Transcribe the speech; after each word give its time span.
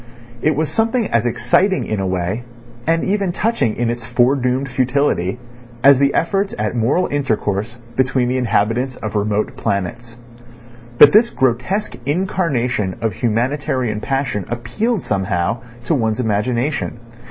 It 0.41 0.55
was 0.55 0.69
something 0.71 1.05
as 1.11 1.27
exciting 1.27 1.85
in 1.85 1.99
a 1.99 2.07
way, 2.07 2.43
and 2.87 3.03
even 3.03 3.31
touching 3.31 3.75
in 3.75 3.91
its 3.91 4.03
foredoomed 4.03 4.71
futility, 4.71 5.37
as 5.83 5.99
the 5.99 6.15
efforts 6.15 6.55
at 6.57 6.75
moral 6.75 7.05
intercourse 7.11 7.77
between 7.95 8.27
the 8.27 8.39
inhabitants 8.39 8.95
of 8.95 9.13
remote 9.15 9.55
planets. 9.57 10.17
But 10.97 11.11
this 11.11 11.29
grotesque 11.29 11.97
incarnation 12.07 12.95
of 12.99 13.13
humanitarian 13.13 13.99
passion 13.99 14.45
appealed 14.49 15.03
somehow, 15.03 15.59
to 15.85 15.93
one's 15.93 16.19
imagination. 16.19 16.97